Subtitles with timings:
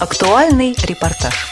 [0.00, 1.46] Актуальный репортаж.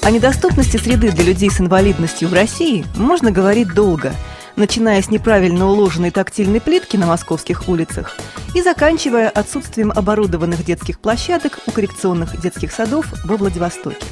[0.00, 4.14] О недоступности среды для людей с инвалидностью в России можно говорить долго,
[4.54, 8.16] начиная с неправильно уложенной тактильной плитки на московских улицах
[8.54, 14.06] и заканчивая отсутствием оборудованных детских площадок у коррекционных детских садов во Владивостоке.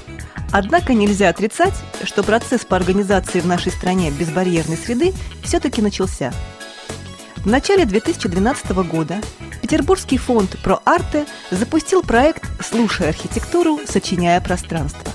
[0.50, 5.14] Однако нельзя отрицать, что процесс по организации в нашей стране безбарьерной среды
[5.45, 6.32] все-таки начался.
[7.45, 9.21] В начале 2012 года
[9.61, 15.12] Петербургский фонд «Проарте» запустил проект «Слушай архитектуру, сочиняя пространство».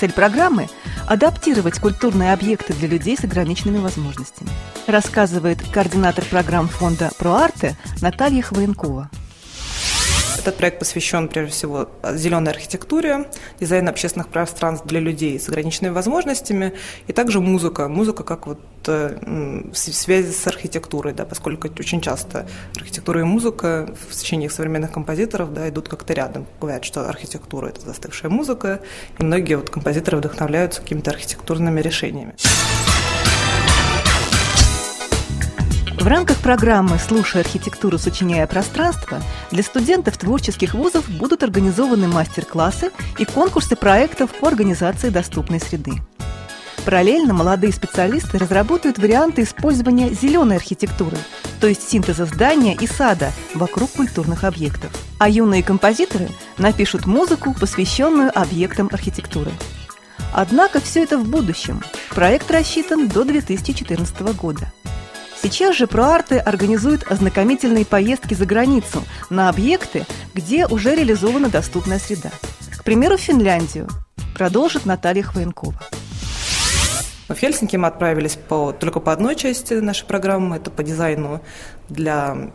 [0.00, 0.70] Цель программы–
[1.06, 4.48] адаптировать культурные объекты для людей с ограниченными возможностями,
[4.86, 9.10] рассказывает координатор программ фонда «Проарте» Наталья Хвоенкова.
[10.50, 13.26] Этот проект посвящен, прежде всего, зеленой архитектуре,
[13.60, 16.72] дизайну общественных пространств для людей с ограниченными возможностями,
[17.06, 17.86] и также музыка.
[17.86, 19.16] Музыка как вот э,
[19.72, 25.54] в связи с архитектурой, да, поскольку очень часто архитектура и музыка в сочинениях современных композиторов
[25.54, 26.48] да, идут как-то рядом.
[26.60, 28.80] Говорят, что архитектура– это застывшая музыка,
[29.20, 32.34] и многие вот композиторы вдохновляются какими-то архитектурными решениями.
[36.00, 43.26] В рамках программы «Слушай архитектуру, сочиняя пространство» для студентов творческих вузов будут организованы мастер-классы и
[43.26, 45.92] конкурсы проектов по организации доступной среды.
[46.86, 51.18] Параллельно молодые специалисты разработают варианты использования зеленой архитектуры,
[51.60, 54.90] то есть синтеза здания и сада вокруг культурных объектов.
[55.18, 59.50] А юные композиторы напишут музыку, посвященную объектам архитектуры.
[60.32, 61.82] Однако все это в будущем.
[62.08, 64.72] Проект рассчитан до 2014 года.
[65.42, 72.30] Сейчас же ProArte организует ознакомительные поездки за границу на объекты, где уже реализована доступная среда.
[72.76, 73.88] К примеру, в Финляндию.
[74.34, 75.80] Продолжит Наталья Хвоенкова.
[77.28, 81.40] В Хельсинки мы отправились по, только по одной части нашей программы, это по дизайну
[81.88, 82.50] для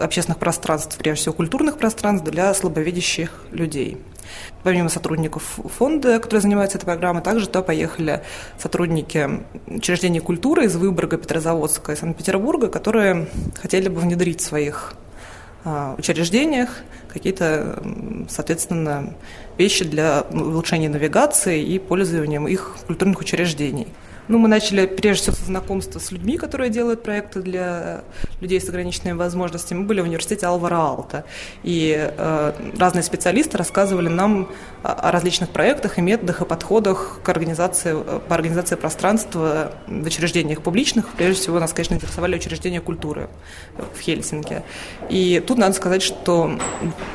[0.00, 3.98] общественных пространств, прежде всего культурных пространств для слабовидящих людей.
[4.62, 8.22] Помимо сотрудников фонда, которые занимаются этой программой, также туда поехали
[8.58, 13.28] сотрудники учреждений культуры из Выборга, Петрозаводска и Санкт-Петербурга, которые
[13.60, 14.94] хотели бы внедрить в своих
[15.64, 17.82] а, учреждениях какие-то,
[18.28, 19.14] соответственно,
[19.56, 23.88] вещи для улучшения навигации и пользования их культурных учреждений.
[24.26, 28.04] Ну, мы начали прежде всего со знакомства с людьми, которые делают проекты для
[28.40, 29.80] людей с ограниченными возможностями.
[29.80, 31.24] Мы были в университете Алвара Алта,
[31.62, 34.48] и э, разные специалисты рассказывали нам
[34.82, 37.96] о различных проектах и методах и подходах к организации,
[38.28, 41.08] по организации пространства в учреждениях публичных.
[41.16, 43.28] Прежде всего, нас, конечно, интересовали учреждения культуры
[43.94, 44.62] в Хельсинки.
[45.08, 46.58] И тут надо сказать, что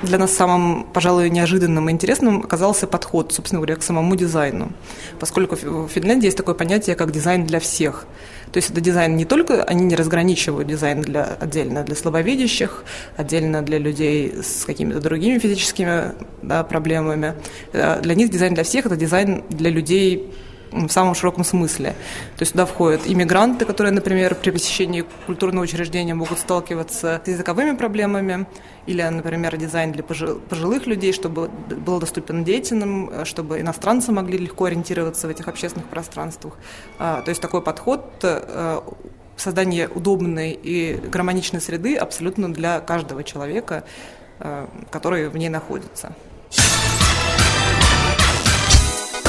[0.02, 4.72] для нас самым, пожалуй, неожиданным и интересным оказался подход, собственно говоря, к самому дизайну.
[5.20, 8.06] Поскольку в Финляндии есть такое понятие, как дизайн для всех.
[8.52, 12.84] То есть это дизайн не только, они не разграничивают дизайн для, отдельно для слабовидящих,
[13.16, 16.12] отдельно для людей с какими-то другими физическими
[16.42, 17.36] да, проблемами.
[17.74, 20.34] Э, для них дизайн для всех– это дизайн для людей
[20.72, 21.92] в самом широком смысле.
[22.38, 27.76] То есть туда входят иммигранты, которые, например, при посещении культурного учреждения могут сталкиваться с языковыми
[27.76, 28.46] проблемами,
[28.86, 35.28] или, например, дизайн для пожилых людей, чтобы был доступен детям, чтобы иностранцы могли легко ориентироваться
[35.28, 36.56] в этих общественных пространствах.
[36.98, 38.82] А, то есть такой подход э,
[39.38, 43.84] создание удобной и гармоничной среды абсолютно для каждого человека,
[44.40, 46.16] э, который в ней находится.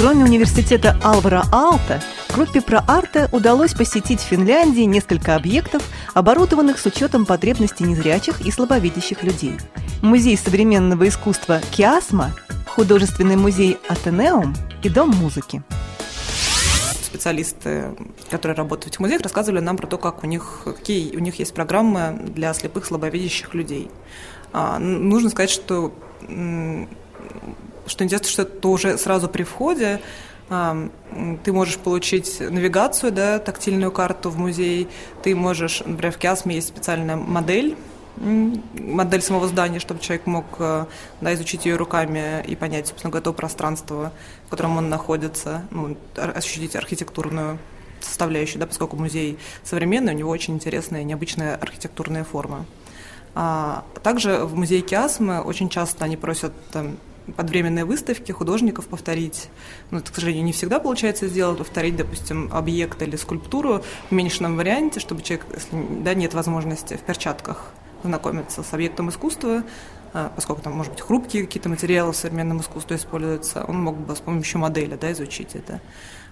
[0.00, 2.00] Кроме университета Алвара Алта,
[2.34, 5.82] группе ProArte удалось посетить в Финляндии несколько объектов,
[6.14, 9.58] оборудованных с учетом потребностей незрячих и слабовидящих людей.
[10.00, 12.34] Музей современного искусства Киасма,
[12.66, 15.62] художественный музей Атенеум и Дом музыки
[17.02, 17.96] специалисты,
[18.30, 21.52] которые работают в музеях, рассказывали нам про то, как у них, какие у них есть
[21.52, 23.90] программы для слепых, слабовидящих людей.
[24.52, 25.92] А, нужно сказать, что
[27.86, 30.00] что интересно, что это уже сразу при входе
[31.44, 34.88] ты можешь получить навигацию, да, тактильную карту в музей,
[35.22, 37.76] ты можешь, например, в Киасме есть специальная модель,
[38.16, 40.86] модель самого здания, чтобы человек мог э,
[41.20, 44.12] да, изучить ее руками и понять, собственно говоря, то пространство,
[44.46, 47.58] в котором он находится, ну, ощутить архитектурную
[48.00, 52.66] составляющую, да, поскольку музей современный, у него очень интересная необычная архитектурная форма.
[53.34, 56.96] А также в музее Киасмы очень часто они просят там,
[57.36, 59.48] под временные выставки художников повторить,
[59.90, 64.56] ну, это, к сожалению, не всегда получается сделать, повторить, допустим, объект или скульптуру в уменьшенном
[64.56, 67.72] варианте, чтобы человек, если да, нет возможности в перчатках
[68.02, 69.62] знакомиться с объектом искусства,
[70.12, 74.20] поскольку там, может быть, хрупкие какие-то материалы в современном искусстве используются, он мог бы с
[74.20, 75.80] помощью модели да, изучить это.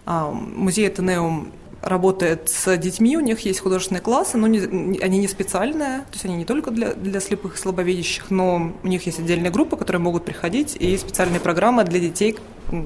[0.04, 1.52] А, музей Атенеум
[1.82, 6.24] работает с детьми, у них есть художественные классы, но не, они не специальные, то есть
[6.24, 10.00] они не только для, для слепых и слабовидящих, но у них есть отдельные группы, которые
[10.00, 12.36] могут приходить, и специальные программы для детей,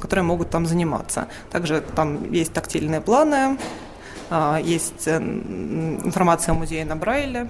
[0.01, 1.29] которые могут там заниматься.
[1.51, 3.59] Также там есть тактильные планы,
[4.29, 7.49] а, есть информация о музее на Брайле,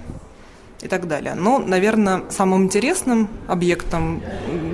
[0.82, 1.34] и так далее.
[1.34, 4.20] Но, наверное, самым интересным объектом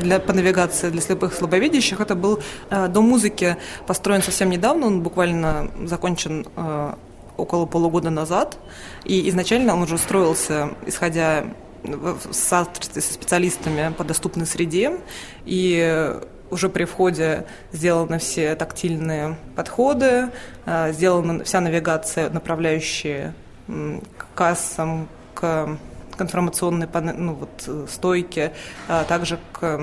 [0.01, 2.41] для, по навигации для слепых и слабовидящих это был
[2.71, 3.57] э, дом музыки,
[3.87, 6.95] построен совсем недавно, он буквально закончен э,
[7.37, 8.59] около полугода назад,
[9.05, 11.45] и изначально он уже строился, исходя
[11.85, 14.99] в соответствии со специалистами по доступной среде,
[15.45, 16.15] и
[16.51, 20.31] уже при входе сделаны все тактильные подходы,
[20.65, 23.35] э, сделана вся навигация, направляющая
[23.67, 25.77] к кассам, к
[26.19, 28.53] конформационной ну, вот, э, стойки,
[28.88, 29.81] а также к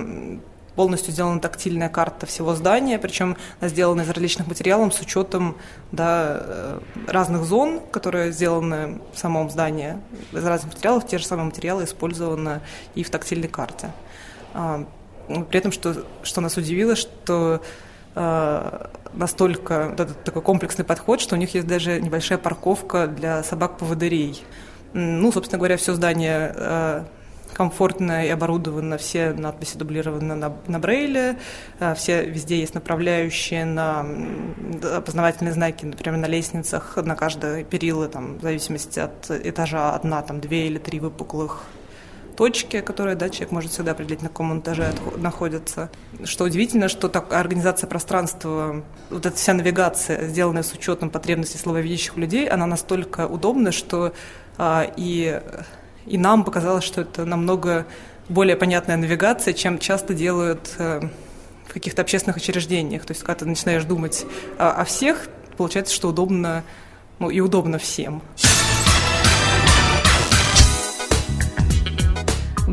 [0.75, 5.57] полностью сделана тактильная карта всего здания, причем сделана из различных материалов с учетом
[5.91, 9.97] да, э, разных зон, которые сделаны в самом здании.
[10.31, 12.61] Из разных материалов те же самые материалы использованы
[12.93, 13.91] и в тактильной карте.
[14.53, 14.85] А,
[15.27, 17.61] при этом, что, что нас удивило, что
[18.15, 23.43] э, настолько вот этот такой комплексный подход, что у них есть даже небольшая парковка для
[23.43, 24.43] собак-поводырей.
[24.97, 27.03] Ну, собственно говоря, все здание э,
[27.51, 31.37] комфортно и оборудовано, все надписи дублированы на, на Брейле,
[31.81, 34.05] э, все везде есть направляющие на
[34.95, 40.39] опознавательные знаки, например, на лестницах, на каждой перилы, там, в зависимости от этажа, одна, там,
[40.39, 41.65] две или три выпуклых
[42.35, 45.89] точки, которые да, человек может всегда определить, на каком этаже находится.
[46.23, 52.17] Что удивительно, что так, организация пространства, вот эта вся навигация, сделанная с учетом потребностей слабовидящих
[52.17, 54.13] людей, она настолько удобна, что
[54.57, 55.41] а, и,
[56.05, 57.85] и нам показалось, что это намного
[58.29, 61.01] более понятная навигация, чем часто делают э,
[61.67, 63.05] в каких-то общественных учреждениях.
[63.05, 64.25] То есть, когда ты начинаешь думать
[64.57, 65.27] о, о всех,
[65.57, 66.63] получается, что удобно,
[67.19, 68.21] ну и удобно всем.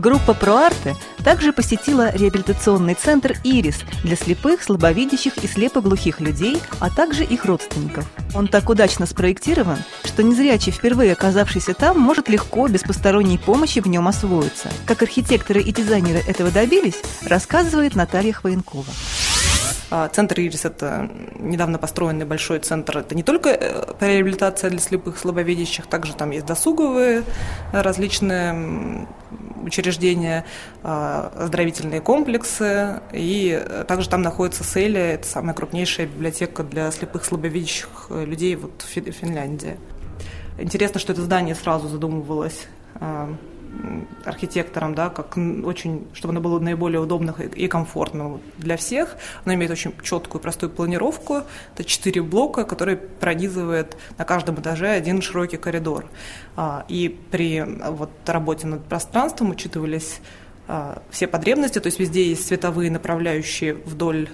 [0.02, 7.22] Группа ProArte также посетила реабилитационный центр «Ирис» для слепых, слабовидящих и слепоглухих людей, а также
[7.22, 8.04] их родственников.
[8.34, 13.86] Он так удачно спроектирован, что незрячий, впервые оказавшийся там, может легко, без посторонней помощи в
[13.86, 14.70] нем освоиться.
[14.86, 18.90] Как архитекторы и дизайнеры этого добились, рассказывает Наталья Хвоенкова.
[19.94, 22.96] А, центр «Ирис»— это недавно построенный большой центр.
[22.96, 27.24] Это не только э, реабилитация для слепых, слабовидящих, также там есть досуговые
[27.72, 29.06] различные
[29.62, 30.46] учреждения,
[30.82, 38.06] а, оздоровительные комплексы, и также там находится Селия, это самая крупнейшая библиотека для слепых, слабовидящих
[38.08, 39.76] людей вот в Финляндии.
[40.58, 42.66] Интересно, что это здание сразу задумывалось
[43.72, 49.16] а, архитектором, да, как очень, чтобы оно было наиболее удобно и комфортно для всех.
[49.44, 51.42] Оно имеет очень четкую, простую планировку.
[51.74, 56.06] Это четыре блока, которые пронизывают на каждом этаже один широкий коридор.
[56.56, 60.20] А, и при вот, работе над пространством учитывались
[60.68, 64.28] а, все потребности, то есть везде есть световые направляющие вдоль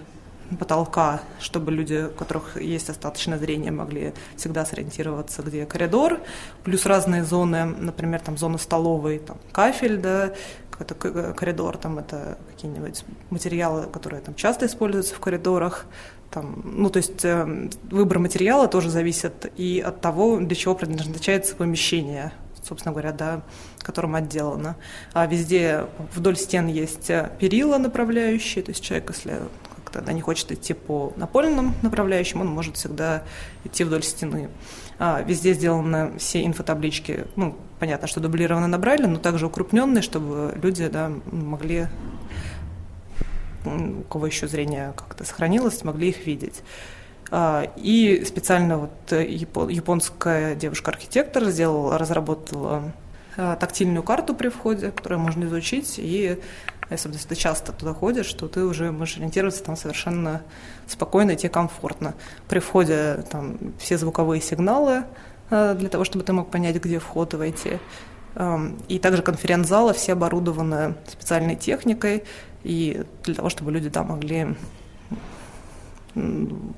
[0.56, 6.20] потолка, чтобы люди, у которых есть достаточное зрение, могли всегда сориентироваться, где коридор,
[6.64, 10.32] плюс разные зоны, например, там зона столовой, там кафель, да,
[10.78, 15.86] это коридор, там это какие-нибудь материалы, которые там часто используются в коридорах,
[16.30, 21.56] там, ну, то есть э, выбор материала тоже зависит и от того, для чего предназначается
[21.56, 23.42] помещение, собственно говоря, да,
[23.78, 24.76] которым отделано.
[25.14, 29.38] А везде вдоль стен есть э, перила направляющие, то есть человек, если
[29.90, 33.22] когда не хочет идти по напольным направляющим, он может всегда
[33.64, 34.48] идти вдоль стены.
[34.98, 40.58] А, везде сделаны все инфотаблички, ну, понятно, что дублированы на Брайле, но также укрупненные, чтобы
[40.60, 41.86] люди да, могли,
[43.64, 46.62] у кого еще зрение как-то сохранилось, могли их видеть.
[47.30, 52.92] А, и специально вот японская девушка-архитектор сделала, разработала
[53.38, 56.40] тактильную карту при входе, которую можно изучить и
[56.90, 60.42] особенно если ты часто туда ходишь, что ты уже можешь ориентироваться там совершенно
[60.86, 62.14] спокойно и тебе комфортно.
[62.48, 65.04] При входе там все звуковые сигналы
[65.50, 67.78] э, для того, чтобы ты мог понять, где вход и войти.
[68.34, 72.24] Эм, и также конференц-залы все оборудованы специальной техникой,
[72.64, 74.56] и для того, чтобы люди там могли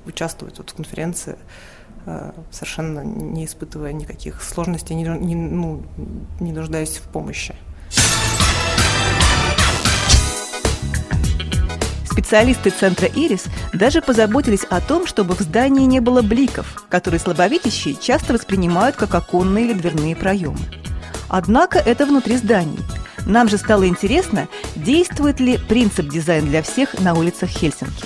[0.05, 1.37] участвовать вот в конференции, э,
[2.51, 5.83] совершенно не испытывая никаких сложностей, не, не, ну,
[6.39, 7.55] не нуждаясь в помощи.
[12.05, 17.95] Специалисты центра «Ирис» даже позаботились о том, чтобы в здании не было бликов, которые слабовидящие
[17.95, 20.59] часто воспринимают как оконные или дверные проемы.
[21.27, 22.79] Однако это внутри зданий.
[23.25, 28.03] Нам же стало интересно, действует ли принцип дизайн для всех на улицах Хельсинки.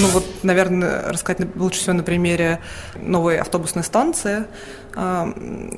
[0.00, 2.60] Ну вот, наверное, рассказать лучше всего на примере
[2.96, 4.44] новой автобусной станции,
[4.94, 5.32] а,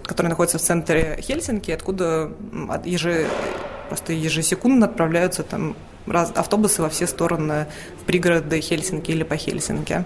[0.05, 2.31] которая находится в центре Хельсинки, откуда
[2.85, 3.27] еже,
[3.89, 5.77] просто ежесекундно отправляются там
[6.07, 7.67] раз, автобусы во все стороны
[8.01, 10.05] в пригороды Хельсинки или по Хельсинки.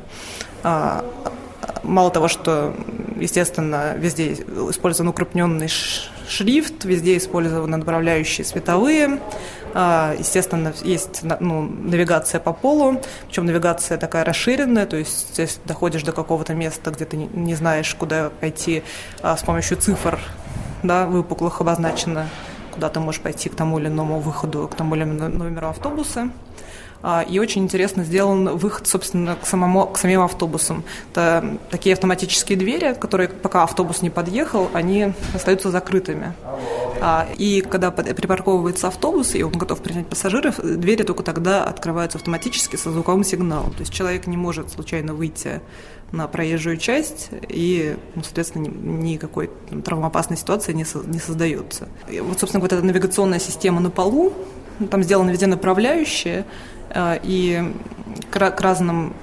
[1.84, 2.74] Мало того, что,
[3.16, 9.20] естественно, везде использован укрупненный шрифт, везде использованы направляющие световые,
[9.74, 16.04] а, естественно, есть ну, навигация по полу, причем навигация такая расширенная, то есть если доходишь
[16.04, 18.82] до какого-то места, где ты не знаешь, куда пойти,
[19.20, 20.18] а, с помощью цифр
[20.84, 22.28] да, выпуклых обозначено,
[22.72, 26.30] куда ты можешь пойти к тому или иному выходу, к тому или иному номеру автобуса.
[27.06, 30.84] А, и очень интересно сделан выход, собственно, к, самому, к самим автобусам.
[31.12, 36.32] Это такие автоматические двери, которые, пока автобус не подъехал, они остаются закрытыми.
[37.02, 42.76] А, и когда припарковывается автобус, и он готов принять пассажиров, двери только тогда открываются автоматически
[42.76, 43.72] со звуковым сигналом.
[43.72, 45.60] То есть человек не может случайно выйти
[46.10, 51.86] на проезжую часть, и, ну, соответственно, никакой там, травмоопасной ситуации не, со, не создается.
[52.08, 54.32] И вот, собственно, вот эта навигационная система на полу,
[54.90, 56.44] там сделаны везде направляющие,
[56.94, 57.72] Э, и
[58.30, 59.14] к разным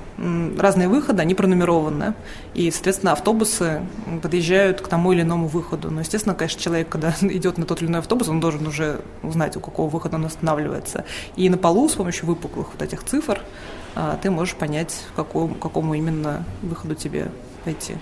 [0.59, 2.13] разные выходы, они пронумерованы.
[2.53, 3.81] И, соответственно, автобусы
[4.21, 5.89] подъезжают к тому или иному выходу.
[5.89, 9.57] Но, естественно, конечно, человек, когда идет на тот или иной автобус, он должен уже узнать,
[9.57, 11.05] у какого выхода он останавливается.
[11.35, 13.41] И на полу с помощью выпуклых вот этих цифр
[13.95, 17.31] э, ты можешь понять, к какому, какому именно выходу тебе
[17.63, 17.95] пойти.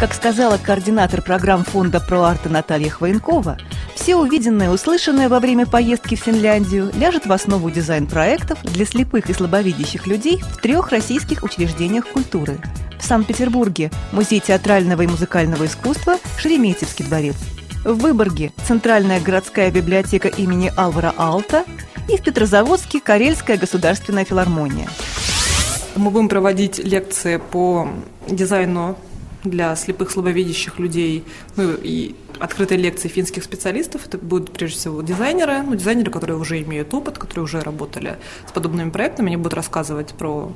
[0.00, 3.58] Как сказала координатор программ фонда «Проарта» Наталья Хвоенкова,
[3.96, 9.28] все увиденное и услышанное во время поездки в Финляндию ляжет в основу дизайн-проектов для слепых
[9.28, 12.58] и слабовидящих людей в трех российских учреждениях культуры.
[13.00, 17.36] В Санкт-Петербурге– Музей театрального и музыкального искусства «Шереметьевский дворец»,
[17.84, 21.64] в Выборге– Центральная городская библиотека имени Алвара Алта
[22.08, 24.88] и в Петрозаводске– Карельская государственная филармония.
[25.96, 27.88] Мы будем проводить лекции по
[28.28, 28.96] дизайну
[29.50, 31.24] для слепых, слабовидящих людей,
[31.56, 34.06] ну и открытые лекции финских специалистов.
[34.06, 38.52] Это будут прежде всего дизайнеры, ну, дизайнеры, которые уже имеют опыт, которые уже работали с
[38.52, 39.28] подобными проектами.
[39.28, 40.52] Они будут рассказывать про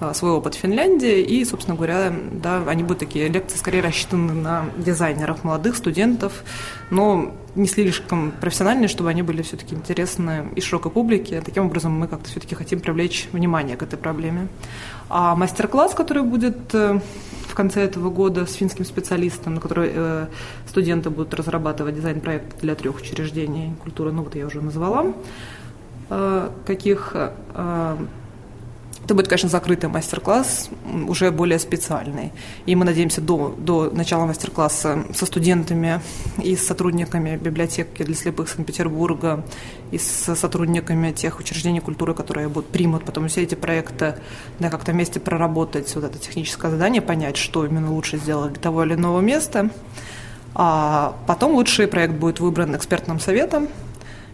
[0.00, 4.32] а, свой опыт в Финляндии, и, собственно говоря, да, они будут такие лекции скорее рассчитаны
[4.32, 6.44] на дизайнеров, молодых студентов,
[6.90, 11.40] но не слишком профессиональные, чтобы они были все-таки интересны и широкой публике.
[11.40, 14.46] Таким образом, мы как-то все-таки хотим привлечь внимание к этой проблеме.
[15.08, 17.00] А мастер-класс, который будет э,
[17.48, 20.26] в конце этого года с финским специалистом, на который э,
[20.66, 25.12] студенты будут разрабатывать дизайн-проект для трех учреждений культуры, ну вот я уже назвала,
[26.10, 27.16] э, каких
[29.04, 30.70] это будет, конечно, закрытый мастер-класс,
[31.06, 32.32] уже более специальный.
[32.66, 36.00] И мы надеемся до, до начала мастер-класса со студентами
[36.42, 39.44] и с сотрудниками библиотеки для слепых Санкт-Петербурга
[39.92, 44.16] и с сотрудниками тех учреждений культуры, которые будут примут потом все эти проекты,
[44.58, 48.84] да, как-то вместе проработать вот это техническое задание, понять, что именно лучше сделать для того
[48.84, 49.70] или иного места.
[50.54, 53.68] А потом лучший проект будет выбран экспертным советом,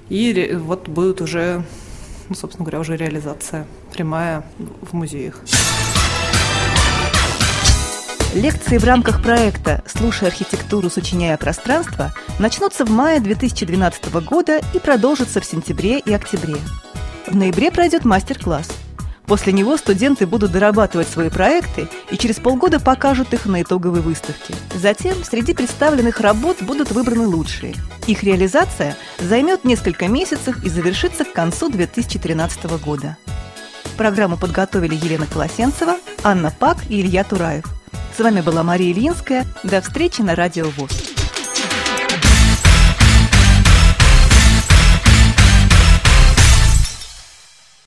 [0.08, 1.64] и вот будут уже
[2.28, 4.44] ну, собственно говоря, уже реализация прямая
[4.82, 5.40] в музеях.
[8.34, 15.40] Лекции в рамках проекта «Слушай архитектуру, сочиняя пространство» начнутся в мае 2012 года и продолжатся
[15.40, 16.56] в сентябре и октябре.
[17.28, 18.68] В ноябре пройдет мастер-класс–
[19.26, 24.54] После него студенты будут дорабатывать свои проекты и через полгода покажут их на итоговой выставке.
[24.74, 27.74] Затем среди представленных работ будут выбраны лучшие.
[28.06, 33.16] Их реализация займет несколько месяцев и завершится к концу 2013 года.
[33.96, 37.64] Программу подготовили Елена Колосенцева, Анна Пак и Илья Тураев.
[38.16, 39.44] С вами была Мария Ильинская.
[39.62, 41.13] До встречи на Радио ВОЗ.